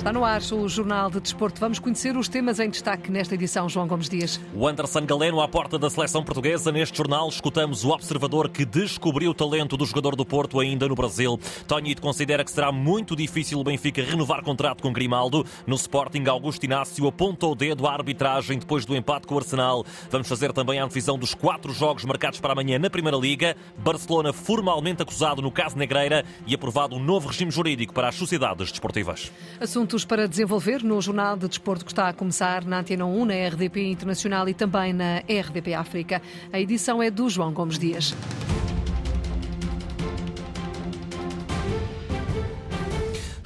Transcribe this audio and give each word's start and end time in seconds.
Está 0.00 0.14
no 0.14 0.24
ar 0.24 0.40
o 0.52 0.66
Jornal 0.66 1.10
de 1.10 1.20
Desporto. 1.20 1.60
Vamos 1.60 1.78
conhecer 1.78 2.16
os 2.16 2.26
temas 2.26 2.58
em 2.58 2.70
destaque 2.70 3.10
nesta 3.10 3.34
edição, 3.34 3.68
João 3.68 3.86
Gomes 3.86 4.08
Dias. 4.08 4.40
O 4.54 4.66
Anderson 4.66 5.04
Galeno 5.04 5.42
à 5.42 5.46
porta 5.46 5.78
da 5.78 5.90
seleção 5.90 6.24
portuguesa. 6.24 6.72
Neste 6.72 6.96
jornal 6.96 7.28
escutamos 7.28 7.84
o 7.84 7.90
observador 7.90 8.48
que 8.48 8.64
descobriu 8.64 9.32
o 9.32 9.34
talento 9.34 9.76
do 9.76 9.84
jogador 9.84 10.16
do 10.16 10.24
Porto 10.24 10.58
ainda 10.58 10.88
no 10.88 10.94
Brasil. 10.94 11.38
Tonito 11.68 12.00
considera 12.00 12.42
que 12.42 12.50
será 12.50 12.72
muito 12.72 13.14
difícil 13.14 13.60
o 13.60 13.62
Benfica 13.62 14.02
renovar 14.02 14.42
contrato 14.42 14.82
com 14.82 14.90
Grimaldo. 14.90 15.44
No 15.66 15.76
Sporting, 15.76 16.24
Augusto 16.28 16.64
Inácio 16.64 17.06
apontou 17.06 17.52
o 17.52 17.54
dedo 17.54 17.86
à 17.86 17.92
arbitragem 17.92 18.58
depois 18.58 18.86
do 18.86 18.96
empate 18.96 19.26
com 19.26 19.34
o 19.34 19.38
Arsenal. 19.38 19.84
Vamos 20.10 20.28
fazer 20.28 20.50
também 20.54 20.80
a 20.80 20.84
antevisão 20.86 21.18
dos 21.18 21.34
quatro 21.34 21.74
jogos 21.74 22.06
marcados 22.06 22.40
para 22.40 22.54
amanhã 22.54 22.78
na 22.78 22.88
Primeira 22.88 23.18
Liga. 23.18 23.54
Barcelona 23.76 24.32
formalmente 24.32 25.02
acusado 25.02 25.42
no 25.42 25.52
caso 25.52 25.76
Negreira 25.76 26.24
e 26.46 26.54
aprovado 26.54 26.96
um 26.96 27.04
novo 27.04 27.28
regime 27.28 27.50
jurídico 27.50 27.92
para 27.92 28.08
as 28.08 28.14
sociedades 28.14 28.70
desportivas. 28.70 29.30
Assunto 29.60 29.89
assuntos 29.90 30.04
para 30.04 30.28
desenvolver 30.28 30.84
no 30.84 31.00
Jornal 31.00 31.36
de 31.36 31.48
Desporto 31.48 31.84
que 31.84 31.90
está 31.90 32.08
a 32.08 32.12
começar 32.12 32.64
na 32.64 32.78
Antena 32.78 33.04
1, 33.04 33.24
na 33.24 33.34
RDP 33.48 33.90
Internacional 33.90 34.48
e 34.48 34.54
também 34.54 34.92
na 34.92 35.18
RDP 35.18 35.74
África. 35.74 36.22
A 36.52 36.60
edição 36.60 37.02
é 37.02 37.10
do 37.10 37.28
João 37.28 37.52
Gomes 37.52 37.78
Dias. 37.78 38.14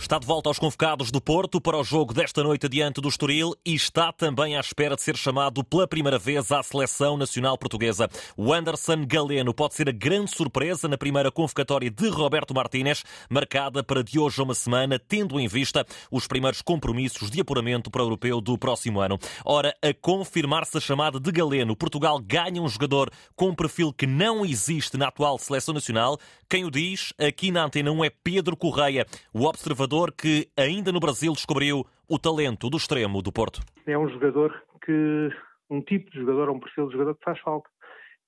Está 0.05 0.19
de 0.19 0.27
volta 0.27 0.51
aos 0.51 0.59
convocados 0.59 1.11
do 1.11 1.19
Porto 1.19 1.63
para 1.63 1.79
o 1.79 1.83
jogo 1.83 2.13
desta 2.13 2.43
noite 2.43 2.69
diante 2.69 3.01
do 3.01 3.09
Estoril 3.09 3.55
e 3.65 3.75
está 3.75 4.13
também 4.13 4.55
à 4.55 4.61
espera 4.61 4.97
de 4.97 5.01
ser 5.01 5.17
chamado 5.17 5.65
pela 5.65 5.89
primeira 5.89 6.19
vez 6.19 6.53
à 6.53 6.63
seleção 6.63 7.17
nacional 7.17 7.57
portuguesa. 7.57 8.07
O 8.37 8.53
Anderson 8.53 9.07
Galeno 9.07 9.55
pode 9.55 9.73
ser 9.73 9.89
a 9.89 9.93
grande 9.93 10.31
surpresa 10.37 10.87
na 10.87 10.99
primeira 10.99 11.33
convocatória 11.33 11.91
de 11.91 12.07
Roberto 12.11 12.55
Martínez, 12.55 13.03
marcada 13.31 13.83
para 13.83 14.05
de 14.05 14.19
hoje 14.19 14.43
a 14.43 14.45
uma 14.45 14.55
semana, 14.55 14.99
tendo 14.99 15.41
em 15.41 15.49
vista 15.49 15.87
os 16.11 16.27
primeiros 16.27 16.61
compromissos 16.61 17.31
de 17.31 17.41
apuramento 17.41 17.91
para 17.91 18.03
o 18.03 18.05
europeu 18.05 18.43
do 18.43 18.59
próximo 18.59 19.01
ano. 19.01 19.19
Ora, 19.43 19.75
a 19.81 19.95
confirmar-se 19.95 20.77
a 20.77 20.83
chamada 20.83 21.19
de 21.19 21.33
Galeno, 21.33 21.75
Portugal 21.75 22.21
ganha 22.21 22.61
um 22.61 22.69
jogador 22.69 23.11
com 23.35 23.49
um 23.49 23.55
perfil 23.55 23.91
que 23.91 24.07
não 24.07 24.45
existe 24.45 24.99
na 24.99 25.09
atual 25.09 25.39
seleção 25.39 25.73
nacional. 25.73 26.19
Quem 26.47 26.67
o 26.67 26.71
diz 26.71 27.15
aqui 27.19 27.51
na 27.51 27.65
Antena 27.65 27.91
1 27.91 28.05
é 28.05 28.11
Pedro 28.11 28.55
Correia, 28.55 29.07
o 29.33 29.47
observador 29.47 29.94
que 30.17 30.49
ainda 30.57 30.91
no 30.91 31.01
Brasil 31.01 31.33
descobriu 31.33 31.85
o 32.09 32.19
talento 32.19 32.69
do 32.69 32.77
extremo 32.77 33.23
do 33.23 33.33
Porto. 33.33 33.61
É 33.87 33.97
um 33.97 34.09
jogador 34.09 34.51
que, 34.85 35.31
um 35.71 35.81
tipo 35.81 36.11
de 36.11 36.21
jogador, 36.21 36.51
um 36.51 36.61
perfil 36.61 36.87
de 36.87 36.93
jogador 36.93 37.15
que 37.15 37.25
faz 37.25 37.39
falta. 37.41 37.69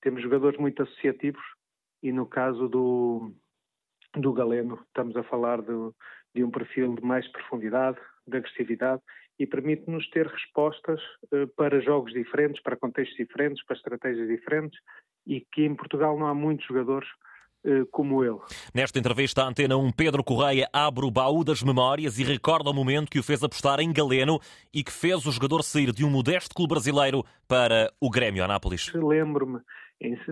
Temos 0.01 0.21
jogadores 0.21 0.59
muito 0.59 0.81
associativos 0.83 1.43
e 2.01 2.11
no 2.11 2.25
caso 2.25 2.67
do, 2.67 3.31
do 4.15 4.33
Galeno 4.33 4.79
estamos 4.87 5.15
a 5.15 5.23
falar 5.23 5.61
de, 5.61 6.43
um 6.43 6.51
perfil 6.51 6.95
de 6.95 7.03
mais 7.03 7.27
profundidade, 7.31 7.97
de 8.27 8.37
agressividade 8.37 9.01
e 9.39 9.45
permite-nos 9.45 10.09
ter 10.09 10.27
respostas 10.27 10.99
uh, 11.31 11.47
para 11.55 11.81
jogos 11.81 12.13
diferentes, 12.13 12.61
para 12.61 12.77
contextos 12.77 13.17
diferentes, 13.17 13.63
para 13.65 13.75
estratégias 13.75 14.27
diferentes 14.27 14.79
e 15.25 15.45
que 15.51 15.63
em 15.63 15.75
Portugal 15.75 16.17
não 16.17 16.27
há 16.27 16.33
muitos 16.33 16.65
jogadores 16.65 17.07
eh, 17.09 17.26
como 17.91 18.23
ele. 18.23 18.37
Nesta 18.73 18.99
entrevista 18.99 19.43
à 19.43 19.47
Antena 19.47 19.75
1, 19.77 19.91
Pedro 19.91 20.23
Correia 20.23 20.69
abre 20.71 21.05
o 21.05 21.11
baú 21.11 21.43
das 21.43 21.61
memórias 21.61 22.17
e 22.19 22.23
recorda 22.23 22.69
o 22.69 22.73
momento 22.73 23.09
que 23.09 23.19
o 23.19 23.23
fez 23.23 23.43
apostar 23.43 23.79
em 23.79 23.91
Galeno 23.91 24.39
e 24.73 24.83
que 24.83 24.91
fez 24.91 25.25
o 25.25 25.31
jogador 25.31 25.63
sair 25.63 25.91
de 25.91 26.05
um 26.05 26.09
modesto 26.09 26.55
clube 26.55 26.73
brasileiro 26.73 27.23
para 27.47 27.91
o 27.99 28.09
Grêmio 28.09 28.43
Anápolis. 28.43 28.91
Lembro-me 28.93 29.59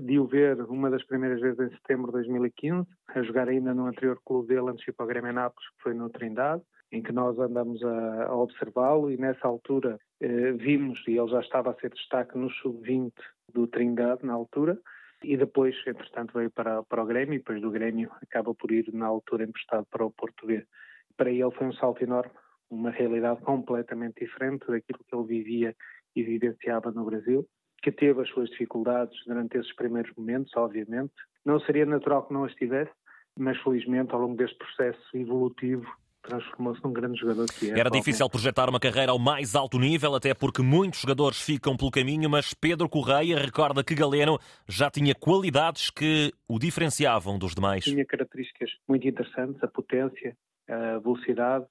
de 0.02 0.20
o 0.20 0.28
ver 0.28 0.62
uma 0.70 0.90
das 0.90 1.04
primeiras 1.04 1.42
vezes 1.42 1.60
em 1.60 1.70
setembro 1.70 2.08
de 2.08 2.14
2015, 2.14 2.88
a 3.08 3.24
jogar 3.24 3.50
ainda 3.50 3.74
no 3.74 3.88
anterior 3.88 4.20
clube 4.24 4.48
dele 4.48 4.70
antes 4.70 4.84
de 4.84 4.92
ir 4.92 4.94
para 4.94 5.06
o 5.06 5.08
Grêmio 5.08 5.32
Anápolis, 5.32 5.68
que 5.70 5.84
foi 5.84 5.94
no 5.94 6.10
Trindade, 6.10 6.62
em 6.92 7.02
que 7.02 7.12
nós 7.12 7.38
andamos 7.40 7.84
a, 7.84 8.26
a 8.26 8.36
observá-lo 8.36 9.12
e 9.12 9.18
nessa 9.18 9.48
altura 9.48 10.00
eh, 10.22 10.52
vimos, 10.52 11.04
e 11.08 11.18
ele 11.18 11.28
já 11.30 11.40
estava 11.40 11.72
a 11.72 11.76
ser 11.76 11.92
destaque 11.92 12.38
no 12.38 12.50
sub-20 12.50 13.12
do 13.52 13.66
Trindade 13.68 14.26
na 14.26 14.34
altura, 14.34 14.78
e 15.24 15.38
depois, 15.38 15.76
entretanto, 15.88 16.34
veio 16.34 16.52
para, 16.52 16.84
para 16.84 17.04
o 17.04 17.06
Grêmio 17.06 17.36
e 17.36 17.38
depois 17.38 17.62
do 17.62 17.72
Grêmio 17.72 18.12
acaba 18.22 18.54
por 18.54 18.72
ir 18.72 18.92
na 18.94 19.06
altura 19.06 19.44
emprestado 19.44 19.86
para 19.90 20.06
o 20.06 20.14
B. 20.44 20.66
Para 21.18 21.32
ele 21.32 21.52
foi 21.52 21.68
um 21.68 21.74
salto 21.74 22.04
enorme, 22.04 22.32
uma 22.70 22.90
realidade 22.90 23.42
completamente 23.42 24.24
diferente 24.26 24.68
daquilo 24.68 25.00
que 25.08 25.16
ele 25.16 25.28
vivia 25.28 25.76
e 26.16 26.24
vivenciava 26.24 26.92
no 26.92 27.06
Brasil, 27.06 27.48
que 27.82 27.92
teve 27.92 28.22
as 28.22 28.30
suas 28.30 28.50
dificuldades 28.50 29.18
durante 29.26 29.58
esses 29.58 29.74
primeiros 29.76 30.12
momentos, 30.16 30.52
obviamente. 30.56 31.14
Não 31.46 31.60
seria 31.60 31.86
natural 31.86 32.28
que 32.28 32.34
não 32.34 32.44
as 32.44 32.54
tivesse, 32.56 32.92
mas 33.38 33.58
felizmente 33.62 34.14
ao 34.14 34.22
longo 34.22 34.36
deste 34.36 34.58
processo 34.58 35.02
evolutivo 35.14 35.86
transformou-se 36.26 36.84
num 36.84 36.92
grande 36.92 37.20
jogador 37.20 37.46
que 37.48 37.72
é. 37.72 37.80
Era 37.80 37.90
difícil 37.90 38.30
projetar 38.30 38.70
uma 38.70 38.80
carreira 38.80 39.12
ao 39.12 39.20
mais 39.20 39.56
alto 39.56 39.78
nível, 39.80 40.16
até 40.16 40.34
porque 40.34 40.62
muitos 40.62 41.02
jogadores 41.02 41.42
ficam 41.42 41.78
pelo 41.78 41.92
caminho, 41.92 42.30
mas 42.30 42.54
Pedro 42.54 42.90
Correia 42.90 43.38
recorda 43.38 43.84
que 43.84 43.96
Galeno 43.96 44.40
já 44.68 44.90
tinha 44.90 45.14
qualidades 45.14 45.90
que 45.90 46.34
o 46.48 46.60
diferenciavam 46.60 47.38
dos 47.38 47.54
demais. 47.54 47.84
Tinha 47.84 48.06
características 48.06 48.72
muito 48.88 49.08
interessantes, 49.08 49.64
a 49.64 49.68
potência, 49.68 50.36
a 50.68 51.00
velocidade, 51.00 51.66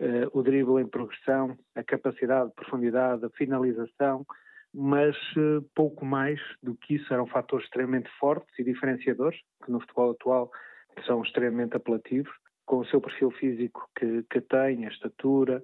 eh, 0.00 0.26
o 0.32 0.42
drible 0.42 0.80
em 0.80 0.86
progressão, 0.86 1.56
a 1.74 1.82
capacidade 1.82 2.48
de 2.48 2.54
profundidade, 2.54 3.24
a 3.24 3.30
finalização, 3.30 4.26
mas 4.74 5.14
eh, 5.36 5.64
pouco 5.74 6.04
mais 6.04 6.40
do 6.62 6.74
que 6.74 6.94
isso 6.94 7.12
eram 7.12 7.26
fatores 7.26 7.66
extremamente 7.66 8.10
fortes 8.18 8.58
e 8.58 8.64
diferenciadores, 8.64 9.38
que 9.64 9.70
no 9.70 9.80
futebol 9.80 10.12
atual 10.12 10.50
são 11.06 11.22
extremamente 11.22 11.76
apelativos 11.76 12.32
com 12.66 12.78
o 12.78 12.86
seu 12.86 13.00
perfil 13.00 13.30
físico 13.32 13.88
que, 13.98 14.22
que 14.30 14.40
tem, 14.40 14.86
a 14.86 14.88
estatura, 14.88 15.62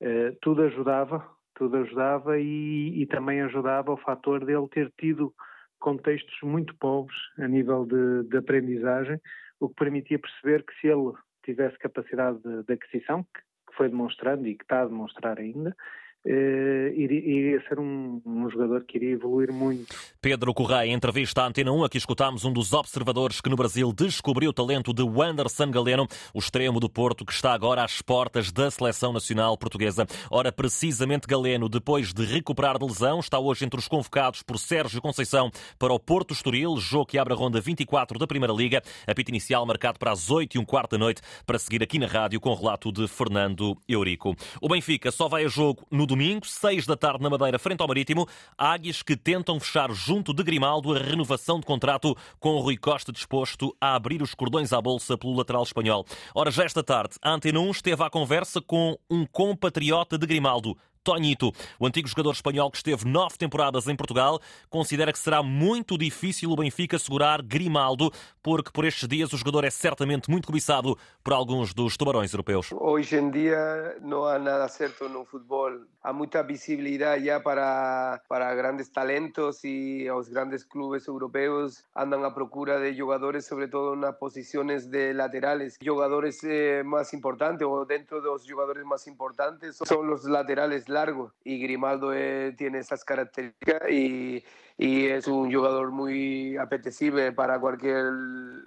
eh, 0.00 0.36
tudo 0.40 0.62
ajudava, 0.62 1.26
tudo 1.54 1.76
ajudava 1.78 2.38
e, 2.38 3.02
e, 3.02 3.06
também 3.06 3.40
ajudava 3.42 3.92
o 3.92 3.96
fator 3.96 4.44
dele 4.44 4.68
ter 4.68 4.92
tido 4.98 5.32
contextos 5.78 6.36
muito 6.42 6.74
pobres 6.76 7.18
a 7.38 7.46
nível 7.46 7.84
de, 7.86 8.28
de 8.28 8.36
aprendizagem, 8.36 9.20
o 9.58 9.68
que 9.68 9.74
permitia 9.74 10.18
perceber 10.18 10.64
que 10.64 10.74
se 10.80 10.88
ele 10.88 11.12
tivesse 11.44 11.78
capacidade 11.78 12.38
de, 12.42 12.62
de 12.64 12.72
aquisição, 12.72 13.22
que, 13.22 13.40
que 13.68 13.76
foi 13.76 13.88
demonstrando 13.88 14.46
e 14.46 14.56
que 14.56 14.64
está 14.64 14.82
a 14.82 14.86
demonstrar 14.86 15.38
ainda, 15.38 15.74
Uh, 16.22 16.92
iria, 16.94 17.62
ser 17.66 17.78
um, 17.78 18.20
um, 18.26 18.50
jogador 18.50 18.84
que 18.84 18.98
iria 18.98 19.12
evoluir 19.12 19.50
muito. 19.50 19.96
Pedro 20.20 20.52
Correia, 20.52 20.92
entrevista 20.92 21.40
à 21.40 21.46
Antena 21.46 21.72
1. 21.72 21.84
Aqui 21.84 21.96
escutámos 21.96 22.44
um 22.44 22.52
dos 22.52 22.74
observadores 22.74 23.40
que 23.40 23.48
no 23.48 23.56
Brasil 23.56 23.90
descobriu 23.90 24.50
o 24.50 24.52
talento 24.52 24.92
de 24.92 25.02
Wanderson 25.02 25.70
Galeno, 25.70 26.06
o 26.34 26.38
extremo 26.38 26.78
do 26.78 26.90
Porto, 26.90 27.24
que 27.24 27.32
está 27.32 27.54
agora 27.54 27.82
às 27.82 28.02
portas 28.02 28.52
da 28.52 28.70
seleção 28.70 29.14
nacional 29.14 29.56
portuguesa. 29.56 30.06
Ora, 30.30 30.52
precisamente 30.52 31.26
Galeno, 31.26 31.70
depois 31.70 32.12
de 32.12 32.26
recuperar 32.26 32.78
de 32.78 32.84
lesão, 32.84 33.18
está 33.18 33.38
hoje 33.38 33.64
entre 33.64 33.80
os 33.80 33.88
convocados 33.88 34.42
por 34.42 34.58
Sérgio 34.58 35.00
Conceição 35.00 35.50
para 35.78 35.94
o 35.94 35.98
Porto 35.98 36.34
Estoril, 36.34 36.76
jogo 36.76 37.06
que 37.06 37.18
abre 37.18 37.32
a 37.32 37.36
ronda 37.36 37.62
24 37.62 38.18
da 38.18 38.26
Primeira 38.26 38.52
Liga. 38.52 38.82
Apito 39.06 39.30
inicial 39.30 39.64
marcado 39.64 39.98
para 39.98 40.12
as 40.12 40.30
8 40.30 40.56
e 40.56 40.58
um 40.58 40.66
quarto 40.66 40.90
da 40.90 40.98
noite, 40.98 41.22
para 41.46 41.58
seguir 41.58 41.82
aqui 41.82 41.98
na 41.98 42.06
rádio 42.06 42.38
com 42.40 42.50
o 42.50 42.54
relato 42.54 42.92
de 42.92 43.08
Fernando 43.08 43.74
Eurico. 43.88 44.36
O 44.60 44.68
Benfica 44.68 45.10
só 45.10 45.26
vai 45.26 45.46
a 45.46 45.48
jogo 45.48 45.86
no 45.90 46.09
domingo, 46.10 46.44
6 46.44 46.86
da 46.86 46.96
tarde 46.96 47.22
na 47.22 47.30
Madeira, 47.30 47.58
frente 47.58 47.80
ao 47.80 47.88
Marítimo. 47.88 48.26
Águias 48.58 49.00
que 49.00 49.16
tentam 49.16 49.60
fechar 49.60 49.92
junto 49.92 50.34
de 50.34 50.42
Grimaldo 50.42 50.92
a 50.92 50.98
renovação 50.98 51.60
de 51.60 51.66
contrato 51.66 52.16
com 52.40 52.50
o 52.50 52.60
Rui 52.60 52.76
Costa 52.76 53.12
disposto 53.12 53.74
a 53.80 53.94
abrir 53.94 54.20
os 54.20 54.34
cordões 54.34 54.72
à 54.72 54.80
bolsa 54.80 55.16
pelo 55.16 55.36
lateral 55.36 55.62
espanhol. 55.62 56.04
Ora, 56.34 56.50
já 56.50 56.64
esta 56.64 56.82
tarde, 56.82 57.14
a 57.22 57.30
Antena 57.30 57.60
1 57.60 57.70
esteve 57.70 58.02
à 58.02 58.10
conversa 58.10 58.60
com 58.60 58.98
um 59.08 59.24
compatriota 59.24 60.18
de 60.18 60.26
Grimaldo, 60.26 60.76
Tonito, 61.10 61.50
o 61.76 61.88
antigo 61.88 62.06
jogador 62.06 62.30
espanhol 62.30 62.70
que 62.70 62.76
esteve 62.76 63.04
nove 63.04 63.36
temporadas 63.36 63.88
em 63.88 63.96
Portugal, 63.96 64.40
considera 64.68 65.12
que 65.12 65.18
será 65.18 65.42
muito 65.42 65.98
difícil 65.98 66.52
o 66.52 66.54
Benfica 66.54 67.00
segurar 67.00 67.42
Grimaldo, 67.42 68.12
porque 68.40 68.70
por 68.70 68.84
estes 68.84 69.08
dias 69.08 69.32
o 69.32 69.36
jogador 69.36 69.64
é 69.64 69.70
certamente 69.70 70.30
muito 70.30 70.46
cobiçado 70.46 70.96
por 71.24 71.32
alguns 71.32 71.74
dos 71.74 71.96
tubarões 71.96 72.32
europeus. 72.32 72.70
Hoje 72.72 73.16
em 73.16 73.28
dia 73.28 73.96
não 74.00 74.24
há 74.24 74.38
nada 74.38 74.68
certo 74.68 75.08
no 75.08 75.24
futebol. 75.24 75.80
Há 76.00 76.12
muita 76.12 76.42
visibilidade 76.44 77.26
já 77.26 77.40
para, 77.40 78.22
para 78.28 78.54
grandes 78.54 78.88
talentos 78.88 79.62
e 79.64 80.08
os 80.10 80.28
grandes 80.28 80.64
clubes 80.64 81.06
europeus 81.08 81.84
andam 81.94 82.24
à 82.24 82.30
procura 82.30 82.80
de 82.80 82.94
jogadores, 82.96 83.46
sobretudo 83.46 83.96
nas 83.96 84.16
posições 84.16 84.86
de 84.86 85.12
laterales. 85.12 85.76
Jogadores 85.82 86.42
eh, 86.44 86.82
mais 86.84 87.12
importantes 87.12 87.66
ou 87.66 87.84
dentro 87.84 88.22
dos 88.22 88.46
jogadores 88.46 88.84
mais 88.84 89.06
importantes 89.08 89.76
são 89.84 90.10
os 90.10 90.24
laterales 90.24 90.86
largo 91.00 91.32
y 91.44 91.58
Grimaldo 91.58 92.12
eh, 92.12 92.52
tiene 92.56 92.78
esas 92.78 93.04
características 93.04 93.90
y, 93.90 94.44
y, 94.78 95.06
es 95.06 95.26
un 95.26 95.52
jugador 95.52 95.90
muy 95.90 96.56
apetecible 96.56 97.32
para 97.32 97.58
cualquier 97.58 98.04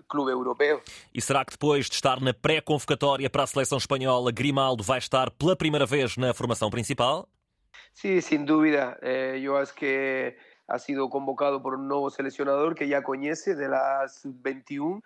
clube 0.07 0.31
europeu. 0.31 0.81
E 1.13 1.21
será 1.21 1.45
que 1.45 1.51
depois 1.51 1.89
de 1.89 1.95
estar 1.95 2.21
na 2.21 2.33
pré-convocatória 2.33 3.29
para 3.29 3.43
a 3.43 3.47
seleção 3.47 3.77
espanhola, 3.77 4.31
Grimaldo 4.31 4.83
vai 4.83 4.97
estar 4.97 5.29
pela 5.31 5.55
primeira 5.55 5.85
vez 5.85 6.17
na 6.17 6.33
formação 6.33 6.69
principal? 6.69 7.27
Sí, 7.93 8.21
sin 8.21 8.45
duda. 8.45 8.97
Eh, 9.01 9.39
yo 9.41 9.57
acho 9.57 9.73
que 9.75 10.35
ha 10.67 10.79
sido 10.79 11.09
convocado 11.09 11.61
por 11.61 11.75
un 11.75 11.87
nuevo 11.87 12.09
seleccionador 12.09 12.73
que 12.73 12.87
ya 12.87 13.03
conoce 13.03 13.55
de 13.55 13.67
la 13.67 14.07
sub-21, 14.07 15.01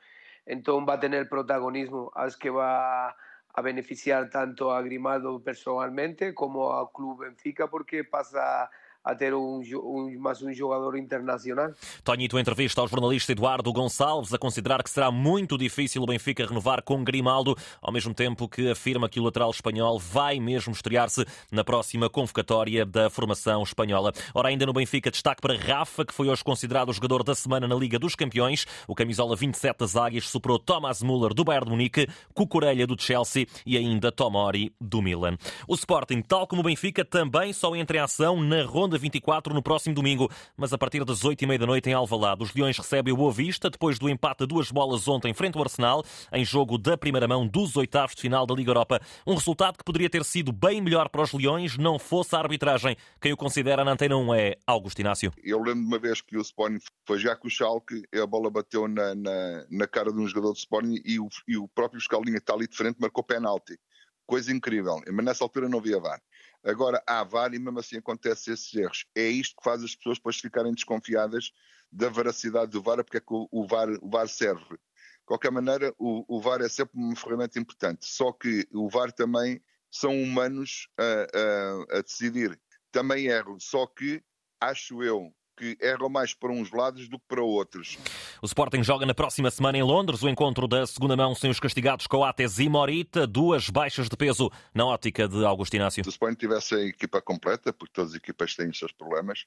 entonces 0.45 0.87
va 0.87 0.93
a 0.93 0.99
tener 0.99 1.27
protagonismo. 1.27 2.11
Acho 2.15 2.37
que 2.39 2.49
va 2.49 3.15
a 3.57 3.61
beneficiar 3.63 4.29
tanto 4.29 4.69
a 4.69 4.79
Grimaldo 4.83 5.39
personalmente 5.39 6.31
como 6.31 6.69
ao 6.69 6.89
Clube 6.89 7.25
Benfica, 7.25 7.67
porque 7.67 8.03
passa 8.03 8.69
a 9.07 9.15
ter 9.15 9.33
um, 9.33 9.61
um, 9.61 10.19
mais 10.19 10.41
um 10.41 10.51
jogador 10.53 10.97
internacional. 10.97 11.71
Tonito 12.03 12.37
entrevista 12.37 12.81
ao 12.81 12.89
jornalista 12.89 13.31
Eduardo 13.31 13.71
Gonçalves 13.71 14.33
a 14.33 14.37
considerar 14.37 14.83
que 14.83 14.89
será 14.89 15.09
muito 15.09 15.57
difícil 15.57 16.03
o 16.03 16.05
Benfica 16.05 16.45
renovar 16.45 16.83
com 16.83 17.05
Grimaldo, 17.05 17.55
ao 17.81 17.93
mesmo 17.93 18.13
tempo 18.13 18.49
que 18.49 18.69
afirma 18.69 19.07
que 19.07 19.17
o 19.17 19.23
lateral 19.23 19.49
espanhol 19.49 19.97
vai 19.97 20.41
mesmo 20.41 20.73
estrear-se 20.73 21.25
na 21.49 21.63
próxima 21.63 22.09
convocatória 22.09 22.85
da 22.85 23.09
formação 23.09 23.63
espanhola. 23.63 24.11
Ora, 24.33 24.49
ainda 24.49 24.65
no 24.65 24.73
Benfica, 24.73 25.09
destaque 25.09 25.41
para 25.41 25.57
Rafa, 25.57 26.03
que 26.03 26.13
foi 26.13 26.27
hoje 26.27 26.43
considerado 26.43 26.89
o 26.89 26.93
jogador 26.93 27.23
da 27.23 27.33
semana 27.33 27.65
na 27.65 27.75
Liga 27.75 27.97
dos 27.97 28.13
Campeões. 28.13 28.67
O 28.89 28.93
camisola 28.93 29.37
27 29.37 29.77
das 29.79 29.95
Águias 29.95 30.27
superou 30.27 30.59
Thomas 30.59 31.01
Müller 31.01 31.33
do 31.33 31.45
Bayern 31.45 31.65
de 31.65 31.71
Munique, 31.71 32.07
Cucurella 32.33 32.85
do 32.85 33.01
Chelsea 33.01 33.47
e 33.65 33.77
ainda 33.77 34.11
Tomori 34.11 34.73
do 34.81 35.01
Milan. 35.01 35.37
O 35.65 35.75
Sporting, 35.75 36.21
tal 36.21 36.45
como 36.45 36.61
o 36.61 36.65
Benfica, 36.65 37.05
também 37.05 37.53
só 37.53 37.73
entra 37.73 37.97
em 37.97 38.01
ação 38.01 38.41
na 38.41 38.63
ronda 38.63 38.96
24 38.97 39.53
no 39.53 39.61
próximo 39.61 39.95
domingo, 39.95 40.29
mas 40.55 40.73
a 40.73 40.77
partir 40.77 41.03
das 41.03 41.21
8h30 41.21 41.57
da 41.57 41.65
noite 41.65 41.89
em 41.89 41.93
Alvalade. 41.93 42.43
Os 42.43 42.53
Leões 42.53 42.77
recebem 42.77 43.13
o 43.13 43.17
Boa 43.17 43.31
Vista 43.31 43.69
depois 43.69 43.97
do 43.99 44.09
empate 44.09 44.43
a 44.43 44.45
duas 44.45 44.71
bolas 44.71 45.07
ontem 45.07 45.33
frente 45.33 45.57
ao 45.57 45.63
Arsenal, 45.63 46.03
em 46.31 46.43
jogo 46.43 46.77
da 46.77 46.97
primeira 46.97 47.27
mão 47.27 47.47
dos 47.47 47.75
oitavos 47.75 48.15
de 48.15 48.21
final 48.21 48.45
da 48.45 48.53
Liga 48.53 48.71
Europa. 48.71 48.99
Um 49.25 49.35
resultado 49.35 49.77
que 49.77 49.83
poderia 49.83 50.09
ter 50.09 50.23
sido 50.23 50.51
bem 50.51 50.81
melhor 50.81 51.09
para 51.09 51.21
os 51.21 51.33
Leões, 51.33 51.77
não 51.77 51.99
fosse 51.99 52.35
a 52.35 52.39
arbitragem. 52.39 52.95
Quem 53.21 53.33
o 53.33 53.37
considera 53.37 53.83
na 53.83 53.91
Antena 53.91 54.17
1 54.17 54.33
é 54.33 54.55
Augusto 54.65 54.99
Inácio. 54.99 55.31
Eu 55.43 55.59
lembro 55.59 55.81
de 55.81 55.87
uma 55.87 55.99
vez 55.99 56.21
que 56.21 56.37
o 56.37 56.41
Sporting 56.41 56.79
foi 57.05 57.19
já 57.19 57.35
com 57.35 57.47
o 57.47 57.51
Schalke, 57.51 58.03
a 58.13 58.25
bola 58.25 58.49
bateu 58.49 58.87
na, 58.87 59.15
na, 59.15 59.65
na 59.69 59.87
cara 59.87 60.11
de 60.11 60.19
um 60.19 60.27
jogador 60.27 60.51
do 60.51 60.57
Sporting 60.57 61.01
e 61.05 61.19
o, 61.19 61.27
e 61.47 61.57
o 61.57 61.67
próprio 61.67 61.99
Escalinha 61.99 62.37
está 62.37 62.53
ali 62.53 62.67
de 62.67 62.75
frente 62.75 62.97
marcou 62.99 63.23
penalti. 63.23 63.77
Coisa 64.25 64.51
incrível. 64.51 65.01
Mas 65.11 65.25
nessa 65.25 65.43
altura 65.43 65.69
não 65.69 65.79
havia 65.79 65.99
VAR. 65.99 66.21
Agora 66.63 67.01
há 67.07 67.23
VAR 67.23 67.53
e 67.53 67.59
mesmo 67.59 67.79
assim 67.79 67.97
acontecem 67.97 68.53
esses 68.53 68.73
erros. 68.73 69.05
É 69.15 69.27
isto 69.27 69.55
que 69.55 69.63
faz 69.63 69.83
as 69.83 69.95
pessoas 69.95 70.17
depois 70.17 70.37
ficarem 70.37 70.73
desconfiadas 70.73 71.51
da 71.91 72.09
veracidade 72.09 72.71
do 72.71 72.81
VAR, 72.81 73.03
porque 73.03 73.17
é 73.17 73.21
que 73.21 73.25
o 73.29 73.67
VAR, 73.67 73.89
o 74.01 74.09
VAR 74.09 74.27
serve. 74.27 74.75
De 74.75 75.25
qualquer 75.25 75.51
maneira, 75.51 75.93
o, 75.97 76.25
o 76.27 76.41
VAR 76.41 76.61
é 76.61 76.69
sempre 76.69 76.97
uma 76.97 77.15
ferramenta 77.15 77.59
importante. 77.59 78.05
Só 78.05 78.31
que 78.31 78.67
o 78.71 78.89
VAR 78.89 79.11
também 79.11 79.61
são 79.89 80.11
humanos 80.21 80.89
a, 80.97 81.93
a, 81.93 81.97
a 81.97 82.01
decidir. 82.01 82.59
Também 82.91 83.27
erram. 83.27 83.59
Só 83.59 83.85
que, 83.85 84.23
acho 84.59 85.03
eu, 85.03 85.33
que 85.57 85.75
erram 85.81 86.07
mais 86.07 86.33
para 86.33 86.51
uns 86.51 86.71
lados 86.71 87.09
do 87.09 87.17
que 87.17 87.25
para 87.27 87.41
outros. 87.41 87.97
O 88.41 88.45
Sporting 88.45 88.83
joga 88.83 89.05
na 89.05 89.13
próxima 89.13 89.49
semana 89.49 89.77
em 89.77 89.83
Londres 89.83 90.21
o 90.21 90.29
encontro 90.29 90.67
da 90.67 90.85
segunda 90.85 91.17
mão 91.17 91.33
sem 91.33 91.49
os 91.49 91.59
castigados 91.59 92.05
Coates 92.05 92.59
e 92.59 92.69
Morita, 92.69 93.25
duas 93.25 93.69
baixas 93.69 94.07
de 94.07 94.15
peso 94.15 94.51
na 94.73 94.85
ótica 94.85 95.27
de 95.27 95.43
Augusto 95.43 95.75
Inácio. 95.75 96.03
Se 96.03 96.09
o 96.09 96.11
Sporting 96.11 96.37
tivesse 96.37 96.75
a 96.75 96.81
equipa 96.81 97.19
completa, 97.19 97.73
porque 97.73 97.93
todas 97.93 98.11
as 98.11 98.17
equipas 98.17 98.55
têm 98.55 98.69
os 98.69 98.77
seus 98.77 98.91
problemas, 98.91 99.45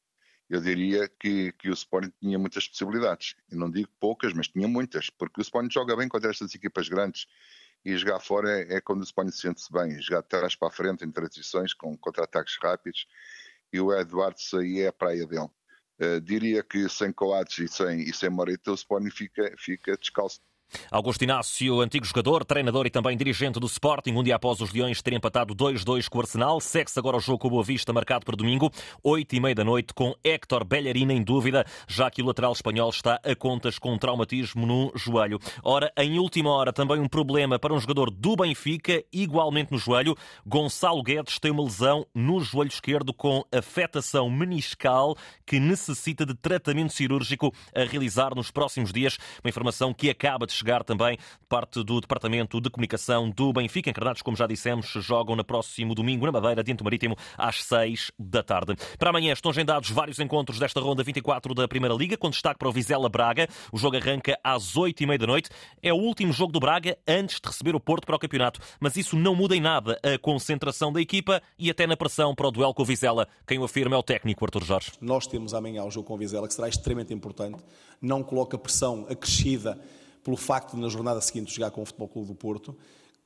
eu 0.48 0.60
diria 0.60 1.08
que, 1.08 1.52
que 1.52 1.70
o 1.70 1.72
Sporting 1.72 2.12
tinha 2.20 2.36
muitas 2.36 2.66
possibilidades. 2.66 3.36
Eu 3.48 3.58
não 3.58 3.70
digo 3.70 3.88
poucas, 4.00 4.32
mas 4.32 4.48
tinha 4.48 4.66
muitas, 4.66 5.08
porque 5.08 5.40
o 5.40 5.42
Sporting 5.42 5.70
joga 5.70 5.96
bem 5.96 6.08
contra 6.08 6.28
estas 6.28 6.52
equipas 6.54 6.88
grandes 6.88 7.26
e 7.84 7.96
jogar 7.96 8.18
fora 8.18 8.50
é, 8.50 8.76
é 8.76 8.80
quando 8.80 9.00
o 9.00 9.04
Sporting 9.04 9.30
se 9.30 9.42
sente-se 9.42 9.72
bem, 9.72 10.02
jogar 10.02 10.22
de 10.22 10.28
trás 10.28 10.56
para 10.56 10.68
a 10.68 10.72
frente 10.72 11.04
em 11.04 11.10
transições 11.10 11.72
com 11.72 11.96
contra-ataques 11.96 12.58
rápidos 12.60 13.06
e 13.72 13.80
o 13.80 13.92
Eduardo 13.94 14.38
aí 14.58 14.80
é 14.80 14.88
a 14.88 14.92
praia 14.92 15.24
dele. 15.26 15.48
Uh, 16.00 16.20
diria 16.20 16.62
que 16.62 16.88
sem 16.88 17.12
Coates 17.12 17.58
e 17.58 17.68
sem, 17.68 18.00
e 18.00 18.14
sem 18.14 18.30
Morita 18.30 18.70
o 18.70 18.74
Sporting 18.74 19.10
fica, 19.10 19.52
fica 19.58 19.96
descalço 19.98 20.40
Augusto 20.90 21.22
Inácio, 21.22 21.80
antigo 21.80 22.04
jogador, 22.04 22.44
treinador 22.44 22.86
e 22.86 22.90
também 22.90 23.16
dirigente 23.16 23.60
do 23.60 23.66
Sporting, 23.66 24.12
um 24.12 24.22
dia 24.22 24.36
após 24.36 24.60
os 24.60 24.72
Leões 24.72 25.02
terem 25.02 25.16
empatado 25.16 25.54
2-2 25.54 26.08
com 26.08 26.18
o 26.18 26.20
Arsenal, 26.20 26.60
segue-se 26.60 26.98
agora 26.98 27.16
o 27.16 27.20
jogo 27.20 27.38
com 27.38 27.48
o 27.48 27.50
Boa 27.50 27.62
Vista, 27.62 27.92
marcado 27.92 28.24
para 28.24 28.36
domingo, 28.36 28.70
8 29.02 29.34
e 29.34 29.40
meia 29.40 29.54
da 29.54 29.64
noite, 29.64 29.92
com 29.94 30.14
Héctor 30.22 30.64
Belharina 30.64 31.12
em 31.12 31.22
dúvida, 31.22 31.64
já 31.88 32.10
que 32.10 32.22
o 32.22 32.26
lateral 32.26 32.52
espanhol 32.52 32.90
está 32.90 33.20
a 33.24 33.34
contas 33.34 33.78
com 33.78 33.92
um 33.92 33.98
traumatismo 33.98 34.66
no 34.66 34.92
joelho. 34.94 35.38
Ora, 35.62 35.92
em 35.96 36.18
última 36.18 36.50
hora, 36.50 36.72
também 36.72 36.98
um 36.98 37.08
problema 37.08 37.58
para 37.58 37.74
um 37.74 37.80
jogador 37.80 38.10
do 38.10 38.36
Benfica, 38.36 39.02
igualmente 39.12 39.72
no 39.72 39.78
joelho. 39.78 40.16
Gonçalo 40.46 41.02
Guedes 41.02 41.38
tem 41.38 41.50
uma 41.50 41.64
lesão 41.64 42.06
no 42.14 42.40
joelho 42.40 42.68
esquerdo 42.68 43.12
com 43.12 43.44
afetação 43.52 44.30
meniscal 44.30 45.16
que 45.46 45.58
necessita 45.58 46.24
de 46.24 46.34
tratamento 46.34 46.92
cirúrgico 46.92 47.52
a 47.74 47.84
realizar 47.84 48.34
nos 48.34 48.50
próximos 48.50 48.92
dias. 48.92 49.18
Uma 49.42 49.48
informação 49.50 49.92
que 49.92 50.10
acaba 50.10 50.46
de 50.46 50.52
chegar 50.60 50.84
também 50.84 51.18
parte 51.48 51.82
do 51.82 52.00
Departamento 52.00 52.60
de 52.60 52.70
Comunicação 52.70 53.30
do 53.30 53.52
Benfica. 53.52 53.90
Encarnados, 53.90 54.22
como 54.22 54.36
já 54.36 54.46
dissemos, 54.46 54.86
jogam 54.86 55.34
no 55.34 55.44
próximo 55.44 55.94
domingo 55.94 56.26
na 56.26 56.32
Madeira, 56.32 56.62
diante 56.62 56.78
do 56.78 56.84
Marítimo, 56.84 57.16
às 57.36 57.64
6 57.64 58.12
da 58.18 58.42
tarde. 58.42 58.76
Para 58.98 59.10
amanhã 59.10 59.32
estão 59.32 59.50
agendados 59.50 59.90
vários 59.90 60.18
encontros 60.18 60.58
desta 60.58 60.80
ronda 60.80 61.02
24 61.02 61.54
da 61.54 61.66
Primeira 61.66 61.94
Liga, 61.94 62.16
com 62.16 62.30
destaque 62.30 62.58
para 62.58 62.68
o 62.68 62.72
Vizela 62.72 63.08
Braga. 63.08 63.48
O 63.72 63.78
jogo 63.78 63.96
arranca 63.96 64.38
às 64.44 64.76
8 64.76 65.02
e 65.02 65.06
meia 65.06 65.18
da 65.18 65.26
noite. 65.26 65.50
É 65.82 65.92
o 65.92 65.96
último 65.96 66.32
jogo 66.32 66.52
do 66.52 66.60
Braga 66.60 66.96
antes 67.08 67.40
de 67.40 67.48
receber 67.48 67.74
o 67.74 67.80
Porto 67.80 68.06
para 68.06 68.16
o 68.16 68.18
campeonato. 68.18 68.60
Mas 68.78 68.96
isso 68.96 69.16
não 69.16 69.34
muda 69.34 69.56
em 69.56 69.60
nada 69.60 69.98
a 70.02 70.18
concentração 70.18 70.92
da 70.92 71.00
equipa 71.00 71.42
e 71.58 71.70
até 71.70 71.86
na 71.86 71.96
pressão 71.96 72.34
para 72.34 72.48
o 72.48 72.50
duelo 72.50 72.74
com 72.74 72.82
o 72.82 72.86
Vizela. 72.86 73.26
Quem 73.46 73.58
o 73.58 73.64
afirma 73.64 73.96
é 73.96 73.98
o 73.98 74.02
técnico 74.02 74.44
Artur 74.44 74.64
Jorge. 74.64 74.92
Nós 75.00 75.26
temos 75.26 75.54
amanhã 75.54 75.84
o 75.84 75.90
jogo 75.90 76.06
com 76.06 76.14
o 76.14 76.18
Vizela, 76.18 76.46
que 76.46 76.54
será 76.54 76.68
extremamente 76.68 77.14
importante. 77.14 77.62
Não 78.00 78.22
coloca 78.22 78.58
pressão 78.58 79.06
acrescida 79.08 79.78
pelo 80.22 80.36
facto 80.36 80.74
de 80.74 80.80
na 80.80 80.88
jornada 80.88 81.20
seguinte 81.20 81.54
jogar 81.54 81.70
com 81.70 81.82
o 81.82 81.86
Futebol 81.86 82.08
Clube 82.08 82.28
do 82.28 82.34
Porto, 82.34 82.76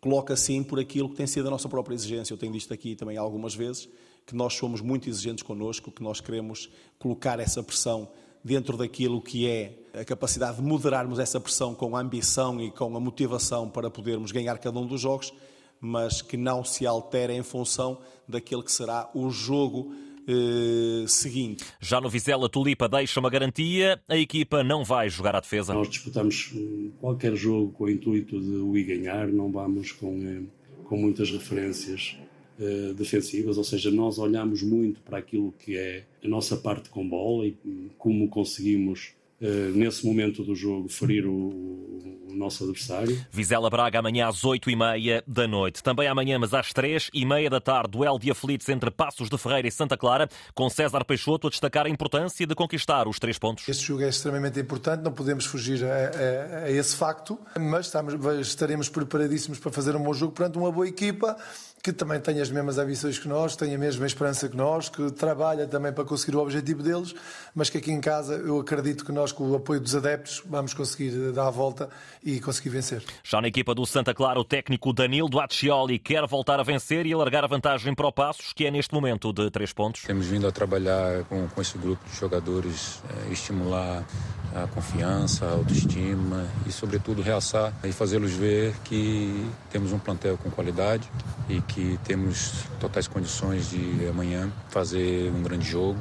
coloca 0.00 0.36
sim 0.36 0.62
por 0.62 0.78
aquilo 0.78 1.08
que 1.08 1.16
tem 1.16 1.26
sido 1.26 1.48
a 1.48 1.50
nossa 1.50 1.68
própria 1.68 1.94
exigência. 1.94 2.32
Eu 2.32 2.38
tenho 2.38 2.52
dito 2.52 2.72
aqui 2.72 2.94
também 2.94 3.16
algumas 3.16 3.54
vezes 3.54 3.88
que 4.26 4.34
nós 4.34 4.54
somos 4.54 4.80
muito 4.80 5.08
exigentes 5.08 5.42
connosco, 5.42 5.90
que 5.90 6.02
nós 6.02 6.20
queremos 6.20 6.70
colocar 6.98 7.38
essa 7.40 7.62
pressão 7.62 8.08
dentro 8.42 8.76
daquilo 8.76 9.20
que 9.22 9.48
é 9.48 9.78
a 9.94 10.04
capacidade 10.04 10.58
de 10.58 10.62
moderarmos 10.62 11.18
essa 11.18 11.40
pressão 11.40 11.74
com 11.74 11.96
a 11.96 12.00
ambição 12.00 12.60
e 12.60 12.70
com 12.70 12.94
a 12.96 13.00
motivação 13.00 13.68
para 13.68 13.90
podermos 13.90 14.32
ganhar 14.32 14.58
cada 14.58 14.78
um 14.78 14.86
dos 14.86 15.00
jogos, 15.00 15.32
mas 15.80 16.20
que 16.20 16.36
não 16.36 16.62
se 16.62 16.86
altere 16.86 17.32
em 17.34 17.42
função 17.42 17.98
daquele 18.28 18.62
que 18.62 18.72
será 18.72 19.10
o 19.14 19.30
jogo 19.30 19.94
eh, 20.26 21.04
seguinte. 21.06 21.64
Já 21.80 22.00
no 22.00 22.08
Vizela, 22.08 22.48
Tulipa 22.48 22.88
deixa 22.88 23.20
uma 23.20 23.30
garantia, 23.30 24.00
a 24.08 24.16
equipa 24.16 24.64
não 24.64 24.84
vai 24.84 25.08
jogar 25.08 25.36
à 25.36 25.40
defesa. 25.40 25.74
Nós 25.74 25.88
disputamos 25.88 26.50
hum, 26.54 26.90
qualquer 27.00 27.36
jogo 27.36 27.72
com 27.72 27.84
o 27.84 27.90
intuito 27.90 28.40
de 28.40 28.56
o 28.56 28.76
ir 28.76 28.84
ganhar, 28.84 29.28
não 29.28 29.50
vamos 29.50 29.92
com, 29.92 30.18
eh, 30.22 30.42
com 30.84 30.96
muitas 30.96 31.30
referências 31.30 32.16
uh, 32.58 32.94
defensivas, 32.94 33.58
ou 33.58 33.64
seja, 33.64 33.90
nós 33.90 34.18
olhamos 34.18 34.62
muito 34.62 35.00
para 35.00 35.18
aquilo 35.18 35.52
que 35.58 35.76
é 35.76 36.04
a 36.22 36.28
nossa 36.28 36.56
parte 36.56 36.88
com 36.88 37.06
bola 37.06 37.46
e 37.46 37.56
hum, 37.64 37.88
como 37.98 38.28
conseguimos 38.28 39.12
eh, 39.12 39.23
nesse 39.40 40.06
momento 40.06 40.42
do 40.42 40.54
jogo, 40.54 40.88
ferir 40.88 41.26
o, 41.26 41.32
o, 41.32 42.34
nosso 42.34 42.64
adversário. 42.64 43.24
Vizela 43.30 43.70
Braga 43.70 44.00
amanhã 44.00 44.28
às 44.28 44.42
8h30 44.42 45.22
da 45.26 45.46
noite. 45.46 45.82
Também 45.82 46.08
amanhã, 46.08 46.38
mas 46.38 46.52
às 46.52 46.72
3h30 46.72 47.48
da 47.48 47.60
tarde, 47.60 47.90
duelo 47.92 48.18
de 48.18 48.30
aflitos 48.30 48.68
entre 48.68 48.90
Passos 48.90 49.28
de 49.28 49.38
Ferreira 49.38 49.68
e 49.68 49.70
Santa 49.70 49.96
Clara, 49.96 50.28
com 50.52 50.68
César 50.68 51.04
Peixoto 51.04 51.46
a 51.46 51.50
destacar 51.50 51.86
a 51.86 51.88
importância 51.88 52.46
de 52.46 52.54
conquistar 52.54 53.06
os 53.06 53.18
três 53.18 53.38
pontos. 53.38 53.68
Este 53.68 53.84
jogo 53.84 54.02
é 54.02 54.08
extremamente 54.08 54.58
importante, 54.58 55.02
não 55.02 55.12
podemos 55.12 55.44
fugir 55.44 55.84
a, 55.84 55.88
a, 55.88 56.64
a 56.64 56.70
esse 56.70 56.96
facto, 56.96 57.38
mas 57.58 57.86
estamos, 57.86 58.14
estaremos 58.40 58.88
preparadíssimos 58.88 59.58
para 59.58 59.70
fazer 59.70 59.94
um 59.94 60.02
bom 60.02 60.12
jogo 60.12 60.32
perante 60.32 60.58
uma 60.58 60.72
boa 60.72 60.88
equipa 60.88 61.36
que 61.84 61.92
também 61.92 62.18
tem 62.18 62.40
as 62.40 62.50
mesmas 62.50 62.78
ambições 62.78 63.18
que 63.18 63.28
nós, 63.28 63.56
tem 63.56 63.74
a 63.74 63.78
mesma 63.78 64.06
esperança 64.06 64.48
que 64.48 64.56
nós, 64.56 64.88
que 64.88 65.10
trabalha 65.12 65.66
também 65.66 65.92
para 65.92 66.02
conseguir 66.02 66.34
o 66.34 66.40
objetivo 66.40 66.82
deles, 66.82 67.14
mas 67.54 67.68
que 67.68 67.76
aqui 67.76 67.92
em 67.92 68.00
casa 68.00 68.36
eu 68.36 68.58
acredito 68.58 69.04
que 69.04 69.12
nós, 69.12 69.32
com 69.32 69.50
o 69.50 69.54
apoio 69.54 69.78
dos 69.80 69.94
adeptos, 69.94 70.42
vamos 70.46 70.72
conseguir 70.72 71.10
dar 71.32 71.48
a 71.48 71.50
volta 71.50 71.90
e 72.24 72.40
conseguir 72.40 72.70
vencer. 72.70 73.04
Já 73.22 73.38
na 73.38 73.48
equipa 73.48 73.74
do 73.74 73.84
Santa 73.84 74.14
Clara, 74.14 74.40
o 74.40 74.44
técnico 74.44 74.94
Danilo 74.94 75.28
Duaccioli 75.28 75.98
quer 75.98 76.26
voltar 76.26 76.58
a 76.58 76.62
vencer 76.62 77.04
e 77.04 77.12
alargar 77.12 77.44
a 77.44 77.46
vantagem 77.46 77.94
para 77.94 78.06
o 78.06 78.12
Passos, 78.12 78.54
que 78.54 78.64
é 78.64 78.70
neste 78.70 78.94
momento 78.94 79.30
de 79.30 79.50
três 79.50 79.70
pontos. 79.74 80.04
Temos 80.04 80.24
vindo 80.24 80.46
a 80.46 80.52
trabalhar 80.52 81.24
com, 81.24 81.46
com 81.48 81.60
esse 81.60 81.76
grupo 81.76 82.02
de 82.08 82.16
jogadores, 82.18 83.02
é, 83.10 83.30
estimular 83.30 84.06
a 84.54 84.66
confiança, 84.68 85.44
a 85.44 85.50
autoestima 85.50 86.46
e, 86.66 86.72
sobretudo, 86.72 87.20
realçar 87.20 87.74
e 87.84 87.92
fazê-los 87.92 88.32
ver 88.32 88.74
que 88.84 89.46
temos 89.70 89.92
um 89.92 89.98
plantel 89.98 90.38
com 90.38 90.50
qualidade 90.50 91.06
e 91.48 91.60
que 91.60 91.73
temos 92.04 92.64
totais 92.80 93.08
condições 93.08 93.70
de 93.70 94.06
amanhã 94.08 94.52
fazer 94.68 95.30
um 95.30 95.42
grande 95.42 95.68
jogo, 95.68 95.98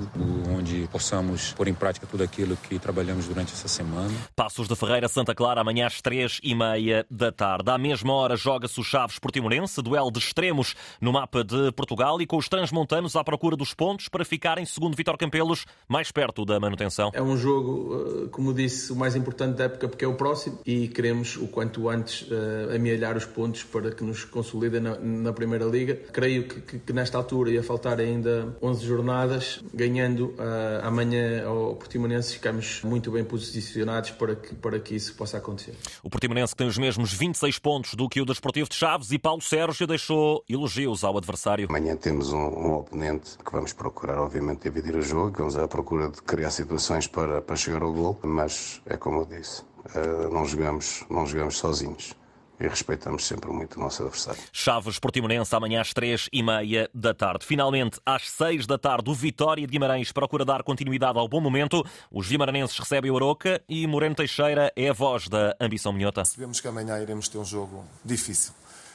onde 0.50 0.88
possamos 0.92 1.54
pôr 1.54 1.68
em 1.68 1.74
prática 1.74 2.08
tudo 2.08 2.24
aquilo 2.24 2.56
que 2.58 2.80
trabalhamos 2.80 3.28
durante 3.28 3.54
essa 3.54 3.68
semana. 3.68 4.12
Passos 4.36 4.68
de 4.68 4.76
Ferreira, 4.76 5.08
Santa 5.08 5.36
Clara, 5.36 5.62
amanhã 5.62 5.88
às 5.88 6.02
três 6.02 6.40
e 6.44 6.56
meia 6.56 7.06
da 7.10 7.32
tarde. 7.32 7.70
À 7.70 7.78
mesma 7.78 8.14
hora 8.14 8.36
joga-se 8.36 8.80
o 8.80 8.84
Chaves 8.84 9.20
Portimonense, 9.20 9.82
duelo 9.82 10.12
de 10.12 10.20
extremos 10.20 10.76
no 11.00 11.12
mapa 11.14 11.44
de 11.44 11.72
Portugal 11.72 12.22
e 12.22 12.26
com 12.26 12.38
os 12.38 12.50
transmontanos 12.50 13.16
à 13.16 13.24
procura 13.24 13.56
dos 13.56 13.74
pontos 13.74 14.10
para 14.10 14.26
ficarem, 14.26 14.66
segundo 14.66 14.96
Vitor 14.96 15.18
Campelos, 15.18 15.66
mais 15.88 16.12
perto 16.12 16.46
da 16.46 16.60
manutenção. 16.60 17.12
É 17.14 17.22
um 17.22 17.38
jogo, 17.38 18.26
eh, 18.26 18.28
como 18.32 18.54
disse, 18.54 18.92
o 18.92 18.96
mais 18.96 19.16
importante 19.16 19.58
da 19.58 19.66
época 19.66 19.88
porque 19.88 20.06
é 20.06 20.08
o 20.08 20.16
próximo 20.16 20.60
e 20.66 20.88
queremos 20.88 21.36
o 21.38 21.48
quanto 21.48 21.90
antes 21.90 22.24
uh, 22.24 22.76
amealhar 22.76 23.16
os 23.18 23.26
pontos 23.26 23.64
para 23.64 23.92
que 23.92 24.04
nos 24.04 24.24
consolidem 24.26 24.80
na, 24.80 24.98
na 24.98 25.34
Primeira 25.64 25.70
Liga. 25.70 25.96
Creio 26.12 26.48
que, 26.48 26.62
que, 26.62 26.80
que, 26.80 26.94
nesta 26.94 27.18
altura 27.18 27.52
ia 27.52 27.64
faltar 27.64 28.00
ainda 28.00 28.56
11 28.62 28.86
jornadas, 28.86 29.64
ganhando 29.74 30.28
uh, 30.38 30.86
amanhã 30.86 31.46
ao 31.46 31.76
Portimonense 31.76 32.34
ficamos 32.34 32.82
muito 32.84 33.12
bem 33.12 33.24
posicionados 33.24 34.12
para 34.12 34.36
que, 34.36 34.56
para 34.56 34.80
que 34.80 34.96
isso 34.96 35.16
possa 35.16 35.38
acontecer. 35.38 35.76
O 36.02 36.10
Portimonense 36.10 36.56
tem 36.56 36.68
os 36.68 36.78
mesmos 36.78 37.14
26 37.14 37.60
pontos 37.60 37.94
do 37.96 38.10
que 38.10 38.22
o 38.22 38.26
Desportivo 38.26 38.70
de 38.70 38.76
Chaves 38.76 39.12
e 39.12 39.20
Paulo 39.20 39.42
Sérgio 39.42 39.88
deixou 39.88 40.44
elogios 40.50 41.04
ao 41.04 41.18
adversário. 41.18 41.68
Amanhã 41.70 41.96
temos 41.96 42.32
um, 42.32 42.38
um 42.38 42.74
oponente 42.74 43.38
que 43.44 43.52
vamos 43.52 43.74
procurar, 43.74 44.20
obviamente, 44.20 44.64
dividir 44.64 44.96
o 44.96 45.02
jogo, 45.02 45.38
vamos 45.38 45.58
à 45.58 45.68
procura 45.68 46.10
de 46.10 46.22
criar 46.22 46.52
situações 46.52 47.08
para, 47.08 47.42
para 47.42 47.56
chegar 47.56 47.82
ao 47.82 47.94
gol, 47.94 48.20
mas 48.24 48.82
é 48.86 48.98
como 48.98 49.22
eu 49.22 49.26
disse, 49.26 49.62
uh, 49.62 50.34
não, 50.34 50.46
jogamos, 50.46 51.06
não 51.10 51.26
jogamos 51.26 51.58
sozinhos 51.58 52.16
e 52.60 52.68
respeitamos 52.68 53.26
sempre 53.26 53.52
muito 53.52 53.76
o 53.76 53.80
nosso 53.80 54.04
adversário. 54.04 54.42
Chaves 54.52 55.00
Portimonense 55.00 55.56
amanhã 55.56 55.82
às 55.82 55.94
três 55.94 56.30
e 56.32 56.42
meia 56.42 56.90
da 56.94 57.14
tarde. 57.14 57.46
Finalmente, 57.46 58.00
às 58.06 58.30
seis 58.30 58.66
da 58.66 58.78
tarde, 58.78 59.10
o 59.10 59.14
Vitória 59.14 59.66
de 59.66 59.72
Guimarães 59.72 60.12
procura 60.12 60.46
dar 60.46 60.64
continuidade 60.64 61.18
ao 61.18 61.28
bom 61.28 61.42
momento. 61.42 61.84
Os 62.12 62.28
guimaranenses 62.28 62.78
recebem 62.78 63.12
o 63.12 63.16
Oroca 63.16 63.62
e 63.68 63.86
Moreno 63.88 64.16
Teixeira 64.16 64.72
é 64.76 64.90
a 64.90 64.94
voz 64.94 65.28
da 65.28 65.56
ambição 65.60 65.92
minhota. 65.92 66.24
Sabemos 66.26 66.62
que 66.62 66.68
amanhã 66.68 67.00
iremos 67.00 67.28
ter 67.28 67.38
um 67.38 67.46
jogo 67.46 67.86
difícil. 68.04 68.54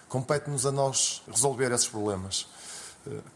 Compete-nos 0.09 0.65
a 0.65 0.73
nós 0.73 1.23
resolver 1.29 1.71
esses 1.73 1.87
problemas. 1.87 2.47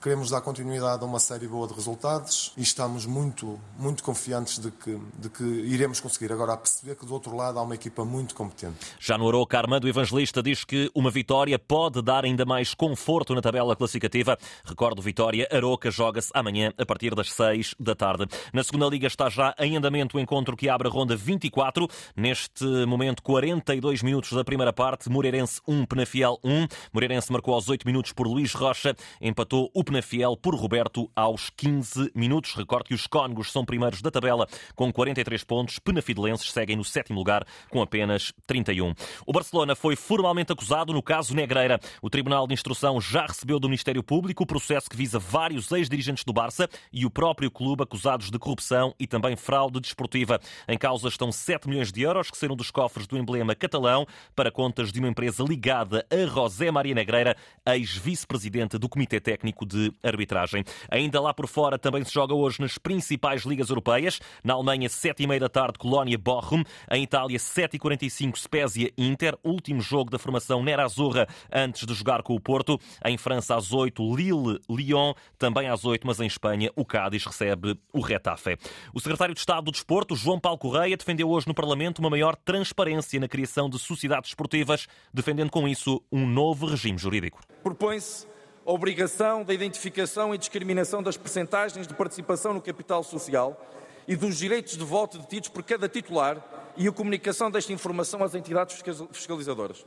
Queremos 0.03 0.31
dar 0.31 0.41
continuidade 0.41 1.03
a 1.03 1.07
uma 1.07 1.19
série 1.19 1.47
boa 1.47 1.67
de 1.67 1.75
resultados 1.75 2.53
e 2.57 2.63
estamos 2.63 3.07
muito, 3.07 3.59
muito 3.79 4.03
confiantes 4.03 4.59
de 4.59 4.71
que, 4.71 4.99
de 5.19 5.31
que 5.31 5.45
iremos 5.45 6.01
conseguir. 6.01 6.33
Agora, 6.33 6.55
a 6.55 6.57
perceber 6.57 6.97
que 6.97 7.07
do 7.07 7.15
outro 7.15 7.35
lado 7.35 7.59
há 7.59 7.63
uma 7.63 7.75
equipa 7.75 8.05
muito 8.05 8.35
competente. 8.35 8.77
Já 8.99 9.17
no 9.17 9.27
Aroca, 9.29 9.59
Armando 9.59 9.89
Evangelista 9.89 10.43
diz 10.43 10.65
que 10.65 10.91
uma 10.95 11.11
vitória 11.11 11.59
pode 11.59 12.03
dar 12.03 12.25
ainda 12.25 12.45
mais 12.45 12.75
conforto 12.75 13.35
na 13.35 13.41
tabela 13.41 13.75
classificativa. 13.75 14.37
Recordo, 14.65 15.01
Vitória, 15.01 15.49
Aroca 15.51 15.91
joga-se 15.91 16.31
amanhã 16.35 16.73
a 16.77 16.85
partir 16.85 17.15
das 17.15 17.33
6 17.33 17.75
da 17.79 17.95
tarde. 17.95 18.27
Na 18.53 18.63
segunda 18.63 18.87
Liga 18.87 19.07
está 19.07 19.31
já 19.31 19.55
em 19.59 19.77
andamento 19.77 20.17
o 20.17 20.21
encontro 20.21 20.57
que 20.57 20.69
abre 20.69 20.89
a 20.89 20.91
ronda 20.91 21.17
24. 21.17 21.89
Neste 22.17 22.65
momento, 22.87 23.23
42 23.23 24.03
minutos 24.03 24.33
da 24.33 24.45
primeira 24.45 24.73
parte. 24.73 25.09
Moreirense 25.09 25.61
1, 25.67 25.87
Penafiel 25.87 26.39
1. 26.45 26.67
Moreirense 26.93 27.33
marcou 27.33 27.55
aos 27.55 27.69
8 27.69 27.87
minutos 27.87 28.13
por 28.13 28.27
Luís 28.27 28.53
Rocha. 28.53 28.95
Empatou 29.21 29.52
o 29.57 29.85
Penafiel 29.85 30.35
por 30.37 30.55
Roberto 30.55 31.11
aos 31.15 31.51
15 31.51 32.11
minutos. 32.15 32.55
Recordo 32.55 32.87
que 32.87 32.95
os 32.95 33.07
Cónegos 33.07 33.53
são 33.53 33.65
primeiros 33.65 34.01
da 34.01 34.11
tabela 34.11 34.47
com 34.75 34.91
43 34.91 35.45
pontos. 35.45 35.79
Penafidelenses 35.79 36.51
seguem 36.51 36.75
no 36.77 36.85
sétimo 36.85 37.19
lugar 37.19 37.47
com 37.69 37.83
apenas 37.83 38.33
31. 38.47 38.95
O 39.27 39.33
Barcelona 39.33 39.77
foi 39.77 39.95
formalmente 39.95 40.53
acusado 40.53 40.93
no 40.93 41.03
caso 41.03 41.35
Negreira. 41.35 41.79
O 42.01 42.09
Tribunal 42.09 42.47
de 42.47 42.55
Instrução 42.55 42.99
já 42.99 43.27
recebeu 43.27 43.61
do 43.61 43.69
Ministério 43.69 44.03
Público 44.03 44.45
o 44.45 44.47
processo 44.47 44.89
que 44.89 44.97
visa 44.97 45.19
vários 45.19 45.71
ex-dirigentes 45.71 46.25
do 46.25 46.33
Barça 46.33 46.67
e 46.91 47.05
o 47.05 47.11
próprio 47.11 47.51
clube 47.51 47.83
acusados 47.83 48.31
de 48.31 48.39
corrupção 48.39 48.95
e 48.99 49.07
também 49.07 49.37
fraude 49.37 49.81
desportiva. 49.81 50.41
Em 50.67 50.79
causa 50.79 51.09
estão 51.09 51.31
7 51.31 51.69
milhões 51.69 51.93
de 51.93 52.01
euros 52.01 52.31
que 52.31 52.39
saíram 52.39 52.57
dos 52.57 52.71
cofres 52.71 53.07
do 53.07 53.19
emblema 53.19 53.55
catalão 53.55 54.07
para 54.35 54.51
contas 54.51 54.91
de 54.91 54.99
uma 54.99 55.09
empresa 55.09 55.45
ligada 55.45 56.07
a 56.11 56.27
José 56.27 56.71
Maria 56.71 56.95
Negreira, 56.95 57.37
ex-vice-presidente 57.67 58.79
do 58.79 58.89
Comitê 58.89 59.21
Técnico 59.21 59.42
técnico 59.43 59.67
de 59.67 59.93
arbitragem. 60.03 60.65
Ainda 60.89 61.21
lá 61.21 61.35
por 61.35 61.49
fora 61.49 61.79
também 61.79 62.05
se 62.05 62.13
joga 62.13 62.33
hoje 62.35 62.61
nas 62.61 62.79
principais 62.79 63.43
ligas 63.43 63.69
europeias. 63.69 64.21
Na 64.45 64.55
Alemanha, 64.55 64.89
7h30 64.89 65.39
da 65.41 65.49
tarde, 65.49 65.79
Colónia 65.79 66.17
Bochum. 66.17 66.63
Em 66.91 67.03
Itália, 67.03 67.39
7h45, 67.39 68.37
Spezia 68.39 68.93
Inter. 68.97 69.37
Último 69.43 69.81
jogo 69.81 70.11
da 70.11 70.19
formação 70.19 70.63
Nera 70.63 70.85
Azurra 70.85 71.27
antes 71.53 71.85
de 71.85 71.93
jogar 71.93 72.23
com 72.23 72.35
o 72.35 72.41
Porto. 72.41 72.79
Em 73.05 73.19
França, 73.19 73.57
às 73.57 73.73
8 73.73 74.15
Lille, 74.15 74.61
Lyon. 74.71 75.13
Também 75.37 75.69
às 75.69 75.85
8 75.85 76.07
mas 76.07 76.21
em 76.21 76.27
Espanha, 76.27 76.71
o 76.77 76.85
Cádiz 76.85 77.25
recebe 77.25 77.77
o 77.93 78.01
Retafe. 78.01 78.57
O 78.95 79.01
secretário 79.01 79.35
de 79.35 79.41
Estado 79.41 79.65
do 79.65 79.73
Desporto, 79.73 80.15
João 80.15 80.39
Paulo 80.39 80.59
Correia, 80.59 80.97
defendeu 80.97 81.29
hoje 81.31 81.49
no 81.49 81.55
Parlamento 81.55 81.99
uma 81.99 82.11
maior 82.11 82.37
transparência 82.37 83.19
na 83.19 83.29
criação 83.29 83.69
de 83.69 83.79
sociedades 83.79 84.31
esportivas, 84.31 84.87
defendendo 85.13 85.51
com 85.51 85.67
isso 85.67 86.03
um 86.13 86.27
novo 86.27 86.67
regime 86.67 86.99
jurídico. 86.99 87.41
Propõe-se 87.63 88.32
obrigação 88.65 89.43
da 89.43 89.53
identificação 89.53 90.35
e 90.35 90.39
discriminação 90.39 91.03
das 91.03 91.17
percentagens 91.17 91.87
de 91.87 91.95
participação 91.95 92.55
no 92.55 92.63
capital 92.63 93.03
social 93.03 93.61
e 94.07 94.15
dos 94.15 94.37
direitos 94.37 94.77
de 94.77 94.85
voto 94.85 95.19
detidos 95.19 95.49
por 95.49 95.63
cada 95.63 95.89
titular 95.89 96.43
e 96.77 96.87
a 96.87 96.93
comunicação 96.93 97.51
desta 97.51 97.73
informação 97.73 98.23
às 98.23 98.35
entidades 98.35 98.81
fiscalizadoras. 99.13 99.85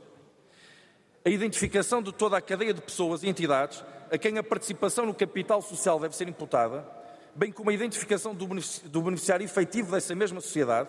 A 1.24 1.30
identificação 1.30 2.02
de 2.02 2.12
toda 2.12 2.36
a 2.36 2.40
cadeia 2.40 2.72
de 2.72 2.80
pessoas 2.80 3.22
e 3.22 3.28
entidades 3.28 3.84
a 4.10 4.16
quem 4.16 4.38
a 4.38 4.42
participação 4.42 5.04
no 5.04 5.14
capital 5.14 5.60
social 5.60 5.98
deve 5.98 6.14
ser 6.14 6.28
imputada, 6.28 6.86
bem 7.34 7.50
como 7.50 7.70
a 7.70 7.72
identificação 7.72 8.34
do 8.34 9.02
beneficiário 9.02 9.44
efetivo 9.44 9.90
dessa 9.90 10.14
mesma 10.14 10.40
sociedade 10.40 10.88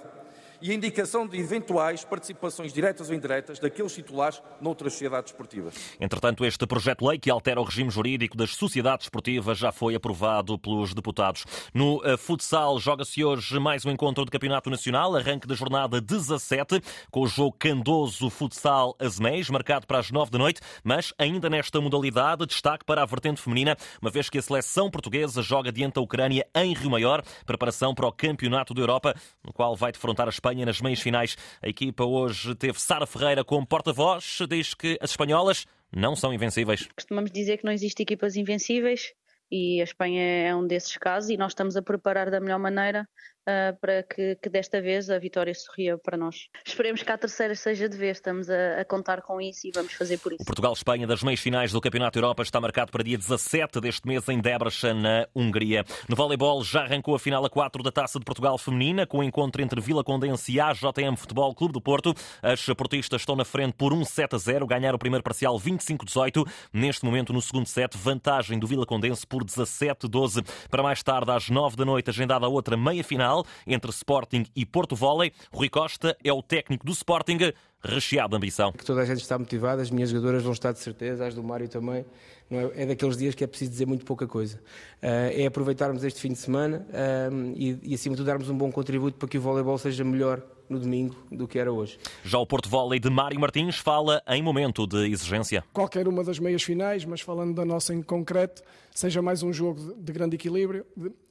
e 0.62 0.72
a 0.72 0.74
indicação 0.74 1.28
de 1.28 1.38
eventuais 1.38 2.04
participações 2.04 2.74
diretas 2.74 3.10
ou 3.10 3.16
indiretas 3.16 3.60
daqueles 3.60 3.94
titulares 3.94 4.42
noutras 4.62 4.94
sociedades 4.94 5.32
esportivas. 5.32 5.76
Entretanto, 6.00 6.46
este 6.46 6.66
projeto 6.66 7.00
de 7.00 7.10
lei 7.10 7.20
que 7.20 7.30
altera 7.30 7.62
o 7.62 7.64
regime 7.64 7.90
jurídico 7.90 8.36
das 8.36 8.52
sociedades 8.56 9.06
esportivas 9.06 9.58
já 9.58 9.72
foi 9.72 9.96
aprovado 9.96 10.58
pelos 10.58 10.94
deputados. 10.94 11.46
No 11.74 11.98
uh, 11.98 12.18
futsal, 12.18 12.80
joga-se 12.80 13.24
hoje 13.24 13.60
mais 13.60 13.86
um 13.86 13.92
encontro 13.92 14.26
do 14.26 14.32
Campeonato 14.32 14.70
Nacional, 14.70 15.16
arranque 15.16 15.48
da 15.48 15.56
jornada 15.56 16.02
17, 16.02 16.82
com 17.12 17.22
o 17.22 17.28
jogo 17.28 17.56
Candoso 17.58 18.30
Futsal 18.30 18.96
Azemés, 19.00 19.50
marcado 19.50 19.86
para 19.86 20.00
as 20.00 20.12
9 20.12 20.32
da 20.32 20.38
noite, 20.38 20.62
mas 20.84 21.14
ainda 21.18 21.50
nesta 21.50 21.80
modalidade, 21.82 22.46
destaque 22.46 22.86
para 22.86 23.04
a 23.04 23.06
vertente 23.06 23.42
feminina, 23.42 23.76
uma 24.02 24.12
vez 24.12 24.30
que 24.30 24.38
a 24.38 24.42
seleção 24.42 24.90
portuguesa 24.90 25.42
joga 25.42 25.72
diante 25.72 25.96
da 25.96 26.02
Ucrânia 26.02 26.46
em 26.56 26.74
Rio 26.74 26.90
Maior, 26.90 27.24
preparação 27.46 27.94
para 27.94 28.08
o 28.08 28.12
Campeonato 28.12 28.74
da 28.74 28.82
Europa, 28.82 29.16
no 29.44 29.54
qual 29.54 29.76
vai 29.76 29.92
defrontar 29.92 30.28
a 30.28 30.32
Espanha 30.48 30.66
nas 30.66 30.80
meias 30.80 31.01
finais. 31.01 31.36
A 31.62 31.68
equipa 31.68 32.06
hoje 32.06 32.56
teve 32.56 32.80
Sara 32.80 33.06
Ferreira 33.06 33.44
como 33.44 33.68
porta-voz, 33.68 34.38
diz 34.50 34.74
que 34.74 34.98
as 35.01 35.12
espanholas 35.12 35.66
não 35.94 36.16
são 36.16 36.34
invencíveis. 36.34 36.88
Costumamos 36.96 37.32
dizer 37.32 37.58
que 37.58 37.66
não 37.66 37.72
existem 37.72 38.04
equipas 38.04 38.38
invencíveis 38.38 39.13
e 39.51 39.82
a 39.82 39.84
Espanha 39.84 40.24
é 40.24 40.56
um 40.56 40.66
desses 40.66 40.96
casos 40.96 41.30
e 41.30 41.38
nós 41.38 41.51
estamos 41.51 41.75
a 41.75 41.82
preparar 41.82 42.32
da 42.32 42.39
melhor 42.39 42.60
maneira 42.60 43.08
uh, 43.48 43.75
para 43.80 44.04
que, 44.04 44.36
que, 44.36 44.50
desta 44.50 44.82
vez 44.82 45.10
a 45.10 45.18
vitória 45.18 45.54
sorria 45.56 45.98
para 45.98 46.18
nós. 46.18 46.50
Esperemos 46.66 47.01
que 47.01 47.12
a 47.12 47.18
terceira 47.18 47.56
seja 47.56 47.88
de 47.88 47.98
vez, 47.98 48.18
estamos 48.18 48.50
a, 48.50 48.82
a 48.82 48.86
contar 48.86 49.22
com 49.22 49.39
isso 49.39 49.68
e 49.68 49.72
vamos 49.74 49.94
fazer 49.94 50.18
por 50.20 50.34
isso. 50.34 50.44
Portugal-Espanha 50.46 51.08
das 51.08 51.24
meias 51.24 51.39
finais 51.39 51.72
do 51.72 51.80
Campeonato 51.80 52.20
Europa 52.20 52.44
está 52.44 52.60
marcado 52.60 52.92
para 52.92 53.04
dia 53.04 53.18
17 53.18 53.80
deste 53.80 54.06
mês 54.08 54.27
em 54.27 54.39
Debrecen, 54.39 55.01
na 55.01 55.27
Hungria. 55.34 55.86
No 56.10 56.16
voleibol 56.16 56.63
já 56.63 56.82
arrancou 56.82 57.16
a 57.16 57.20
final 57.20 57.44
a 57.46 57.50
4 57.50 57.82
da 57.82 57.92
Taça 57.92 58.20
de 58.20 58.25
Portugal 58.25 58.58
Feminina, 58.58 59.06
com 59.06 59.20
o 59.20 59.24
encontro 59.24 59.62
entre 59.62 59.80
Vila 59.80 60.04
Condense 60.04 60.51
e 60.51 60.60
AJM 60.60 61.16
Futebol 61.16 61.54
Clube 61.56 61.74
do 61.74 61.82
Porto. 61.82 62.13
As 62.42 62.66
portistas 62.66 63.22
estão 63.22 63.36
na 63.36 63.46
frente 63.46 63.74
por 63.74 63.94
1 63.94 64.04
7 64.04 64.36
a 64.36 64.38
0, 64.38 64.68
ganharam 64.68 64.96
o 64.96 65.00
primeiro 65.00 65.24
parcial 65.24 65.58
25-18. 65.60 66.46
Neste 66.74 67.06
momento, 67.06 67.32
no 67.32 67.42
segundo 67.42 67.68
set, 67.68 67.98
vantagem 67.98 68.60
do 68.60 68.68
Vila 68.68 68.86
Condense 68.86 69.25
por 69.25 69.44
17-12. 69.44 70.46
Para 70.70 70.84
mais 70.84 71.01
tarde, 71.04 71.32
às 71.32 71.50
9 71.50 71.75
da 71.75 71.86
noite, 71.86 72.10
agendada 72.10 72.46
a 72.46 72.50
outra 72.50 72.75
meia-final 72.75 73.37
final 73.38 73.46
entre 73.65 73.91
Sporting 73.91 74.46
e 74.56 74.65
Porto 74.65 74.96
Volley. 74.96 75.32
Rui 75.51 75.70
Costa 75.70 76.17
é 76.24 76.32
o 76.32 76.41
técnico 76.41 76.86
do 76.86 76.91
Sporting, 76.91 77.38
recheado 77.84 78.29
de 78.29 78.38
ambição. 78.38 78.72
Que 78.72 78.86
toda 78.86 79.01
a 79.01 79.06
gente 79.06 79.22
está 79.22 79.38
motivada, 79.38 79.82
as 79.82 79.91
minhas 79.91 80.10
jogadoras 80.10 80.44
vão 80.44 80.53
estar 80.53 80.72
de 80.72 80.79
certeza, 80.79 81.25
as 81.25 81.36
do 81.36 81.44
Mário 81.44 81.67
também. 81.67 82.06
É? 82.50 82.84
é? 82.84 82.86
daqueles 82.86 83.17
dias 83.17 83.36
que 83.36 83.44
é 83.44 83.48
preciso 83.48 83.72
dizer 83.72 83.86
muito 83.86 84.06
pouca 84.06 84.25
coisa. 84.25 84.58
Uh, 85.03 85.36
é 85.36 85.46
aproveitarmos 85.46 86.03
este 86.03 86.22
fim 86.22 86.32
de 86.32 86.38
semana 86.38 86.88
uh, 86.89 87.53
e, 87.56 87.77
e, 87.84 87.94
acima 87.94 88.15
de 88.15 88.22
tudo, 88.22 88.27
darmos 88.27 88.50
um 88.50 88.58
bom 88.58 88.72
contributo 88.72 89.17
para 89.17 89.27
que 89.27 89.38
o 89.38 89.41
voleibol 89.41 89.77
seja 89.77 90.03
melhor 90.03 90.41
no 90.70 90.79
domingo 90.79 91.15
do 91.32 91.48
que 91.48 91.60
era 91.60 91.72
hoje. 91.72 91.98
Já 92.24 92.38
o 92.39 92.46
Porto 92.46 92.70
Volley 92.70 93.00
de 93.00 93.10
Mário 93.10 93.39
Martins 93.39 93.77
fala 93.77 94.22
em 94.27 94.41
momento 94.41 94.86
de 94.86 95.10
exigência. 95.10 95.63
Qualquer 95.74 96.08
uma 96.08 96.24
das 96.24 96.39
meias 96.39 96.63
finais, 96.63 97.06
mas 97.06 97.22
falando 97.22 97.53
da 97.53 97.65
nossa 97.65 97.94
em 97.94 98.01
concreto, 98.01 98.62
seja 98.94 99.22
mais 99.22 99.44
um 99.44 99.53
jogo 99.53 99.94
de 99.98 100.12
grande 100.12 100.36
equilíbrio, 100.36 100.86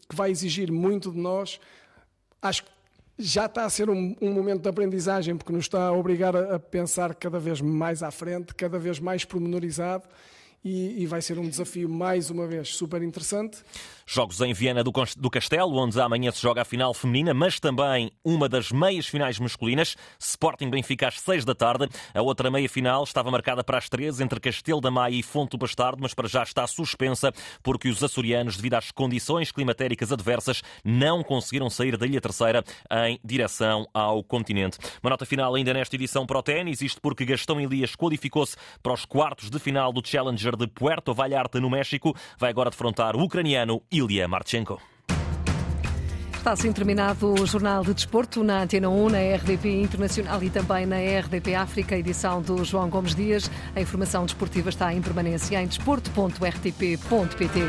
que 0.09 0.15
vai 0.15 0.31
exigir 0.31 0.71
muito 0.71 1.11
de 1.11 1.19
nós, 1.19 1.61
acho 2.49 2.65
que 2.65 2.71
já 3.19 3.47
está 3.47 3.65
a 3.65 3.71
ser 3.71 3.89
um, 3.89 4.15
um, 4.21 4.33
momento 4.33 4.63
de 4.63 4.69
aprendizagem, 4.69 5.37
porque 5.37 5.53
nos 5.53 5.65
está 5.65 5.87
a 5.87 5.93
obrigar 5.93 6.37
a, 6.37 6.57
a, 6.57 6.59
pensar 6.59 7.15
cada 7.15 7.39
vez 7.39 7.61
mais 7.61 8.03
à 8.03 8.11
frente, 8.11 8.55
cada 8.55 8.79
vez 8.79 8.99
mais 8.99 9.25
pormenorizado 9.25 10.05
e, 10.65 11.03
e 11.03 11.07
vai 11.07 11.23
ser 11.23 11.39
um 11.39 11.49
desafio 11.49 11.89
mais 11.89 12.31
uma 12.31 12.47
vez 12.47 12.75
super 12.75 13.03
interessante. 13.03 13.59
Jogos 14.09 14.41
em 14.41 14.53
Viana 14.53 14.85
do 14.85 15.31
Castelo, 15.31 15.77
onde 15.77 16.01
amanhã 16.01 16.31
se 16.31 16.41
joga 16.41 16.63
a 16.63 16.65
final 16.65 16.95
feminina, 16.95 17.35
mas 17.35 17.59
também 17.59 18.13
uma 18.25 18.49
das 18.49 18.71
meias 18.71 19.07
finais 19.07 19.37
masculinas. 19.41 19.97
Sporting 20.17 20.71
Benfica 20.71 21.09
às 21.09 21.19
6 21.21 21.45
da 21.45 21.57
tarde. 21.57 21.89
A 22.15 22.23
outra 22.23 22.49
meia 22.49 22.69
final 22.69 23.03
estava 23.03 23.33
marcada 23.33 23.65
para 23.65 23.79
as 23.79 23.89
13 23.89 24.23
entre 24.23 24.39
Castelo 24.39 24.81
da 24.81 24.93
Maia 24.93 25.15
e 25.15 25.25
Fonte 25.25 25.51
do 25.51 25.59
Bastardo, 25.59 25.99
mas 26.01 26.15
para 26.15 26.29
já 26.29 26.45
está 26.45 26.65
suspensa 26.69 27.33
porque 27.65 27.89
os 27.89 28.03
açorianos, 28.03 28.57
devido 28.57 28.75
às 28.75 28.93
condições 28.93 29.51
climatéricas 29.51 30.13
adversas, 30.13 30.63
não 30.85 31.25
conseguiram 31.25 31.69
sair 31.69 31.97
da 31.97 32.07
Ilha 32.07 32.21
Terceira 32.21 32.63
em 33.09 33.19
direção 33.25 33.89
ao 33.93 34.23
continente. 34.23 34.79
Uma 35.03 35.11
nota 35.11 35.27
final 35.27 35.53
ainda 35.53 35.75
nesta 35.75 35.97
edição 35.97 36.25
para 36.25 36.39
o 36.39 36.43
ténis, 36.43 36.81
isto 36.81 37.01
porque 37.01 37.25
Gastão 37.25 37.61
Elias 37.61 37.97
qualificou-se 37.97 38.57
para 38.81 38.93
os 38.93 39.05
quartos 39.05 39.51
de 39.51 39.59
final 39.59 39.93
do 39.93 40.07
Challenger 40.07 40.56
de 40.57 40.67
Puerto 40.67 41.15
Vallarta, 41.15 41.61
no 41.61 41.71
México. 41.71 42.15
Vai 42.39 42.51
agora 42.51 42.71
defrontar 42.71 43.15
o 43.15 43.23
ucraniano 43.23 43.83
Ilya 43.91 44.27
Marchenko. 44.27 44.81
Está 46.47 46.53
assim 46.53 46.73
terminado 46.73 47.33
o 47.33 47.45
Jornal 47.45 47.83
de 47.83 47.93
Desporto 47.93 48.45
na 48.45 48.63
Antena 48.63 48.89
1, 48.89 49.09
na 49.09 49.19
RDP 49.19 49.83
Internacional 49.83 50.41
e 50.45 50.49
também 50.49 50.87
na 50.87 50.97
RDP 50.97 51.57
África, 51.57 51.97
edição 51.97 52.41
do 52.41 52.65
João 52.65 52.89
Gomes 52.89 53.17
Dias. 53.17 53.51
A 53.75 53.81
informação 53.81 54.25
desportiva 54.25 54.69
está 54.69 54.95
em 54.95 55.03
permanência 55.03 55.61
em 55.61 55.67
desporto.rtp.pt. 55.67 57.61